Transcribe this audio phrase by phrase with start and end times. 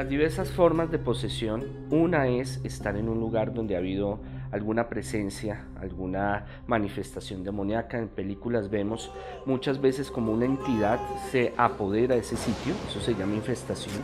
[0.00, 4.18] Las diversas formas de posesión, una es estar en un lugar donde ha habido
[4.50, 7.98] alguna presencia, alguna manifestación demoníaca.
[7.98, 9.12] En películas vemos
[9.44, 10.98] muchas veces como una entidad
[11.30, 13.94] se apodera de ese sitio, eso se llama infestación,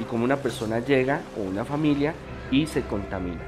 [0.00, 2.14] y como una persona llega o una familia
[2.50, 3.42] y se contamina.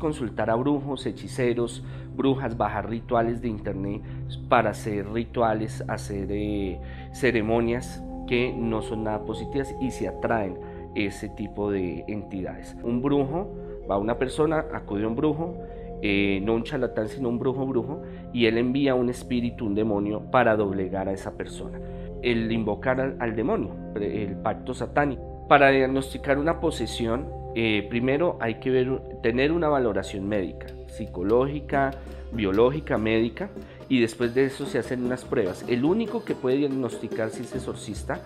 [0.00, 1.84] Consultar a brujos, hechiceros,
[2.20, 4.02] brujas, bajar rituales de internet
[4.50, 6.78] para hacer rituales, hacer eh,
[7.12, 10.58] ceremonias que no son nada positivas y se atraen
[10.94, 12.76] ese tipo de entidades.
[12.82, 13.50] Un brujo,
[13.90, 15.54] va una persona, acude a un brujo,
[16.02, 18.02] eh, no un charlatán, sino un brujo brujo,
[18.34, 21.80] y él envía un espíritu, un demonio, para doblegar a esa persona.
[22.22, 25.46] El invocar al, demonio, el pacto satánico.
[25.48, 31.92] Para diagnosticar una posesión, eh, primero hay que tener una valoración médica, psicológica,
[32.32, 33.50] biológica, médica,
[33.88, 35.64] y después de eso se hacen unas pruebas.
[35.68, 38.22] El único que puede diagnosticar si es exorcista,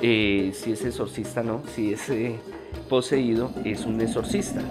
[0.00, 2.38] eh, si es exorcista no, si es eh,
[2.88, 4.62] poseído, es un exorcista.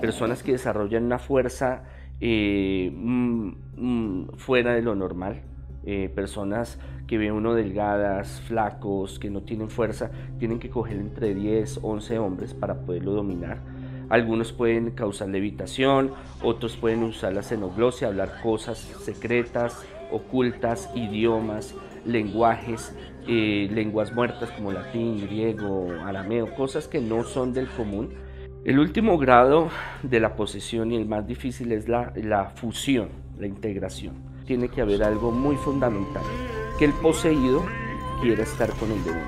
[0.00, 1.82] Personas que desarrollan una fuerza
[2.20, 5.42] eh, mm, mm, fuera de lo normal,
[6.14, 11.80] personas que ven uno delgadas, flacos, que no tienen fuerza, tienen que coger entre 10,
[11.82, 13.58] 11 hombres para poderlo dominar
[14.08, 22.94] algunos pueden causar levitación, otros pueden usar la xenoglosia, hablar cosas secretas, ocultas, idiomas, lenguajes,
[23.26, 28.10] eh, lenguas muertas como latín, griego, arameo, cosas que no son del común.
[28.64, 29.70] El último grado
[30.02, 34.25] de la posesión y el más difícil es la, la fusión, la integración.
[34.46, 36.22] Tiene que haber algo muy fundamental,
[36.78, 37.64] que el poseído
[38.22, 39.26] quiera estar con el demonio.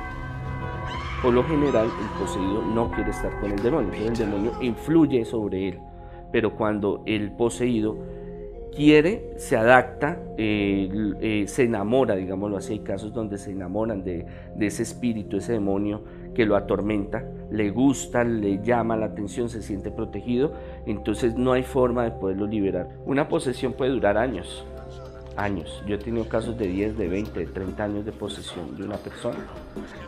[1.22, 5.70] Por lo general el poseído no quiere estar con el demonio, el demonio influye sobre
[5.70, 5.80] él,
[6.30, 7.98] pero cuando el poseído
[8.78, 10.88] quiere, se adapta, eh,
[11.20, 14.24] eh, se enamora, digámoslo así, hay casos donde se enamoran de,
[14.54, 19.62] de, ese espíritu, ese demonio que lo atormenta, le gusta, le llama la atención, se
[19.62, 20.52] siente protegido,
[20.86, 22.88] entonces no hay forma de poderlo liberar.
[23.04, 24.64] Una posesión puede durar años,
[25.38, 25.82] años.
[25.86, 28.96] Yo he tenido casos de 10, de 20, de 30 años de posesión de una
[28.96, 29.38] persona.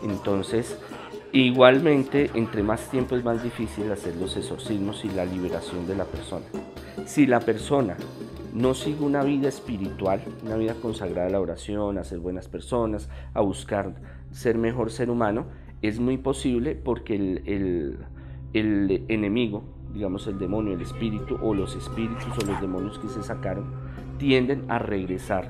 [0.02, 0.78] Entonces,
[1.32, 6.04] igualmente, entre más tiempo es más difícil hacer los exorcismos y la liberación de la
[6.04, 6.44] persona.
[7.06, 7.96] Si la persona
[8.52, 13.08] no sigue una vida espiritual, una vida consagrada a la oración, a ser buenas personas,
[13.32, 13.94] a buscar
[14.32, 15.46] ser mejor ser humano,
[15.82, 17.98] es muy posible porque el,
[18.52, 19.62] el enemigo,
[19.94, 23.89] digamos el demonio, el espíritu o los espíritus o los demonios que se sacaron,
[24.20, 25.48] tienden a regresar.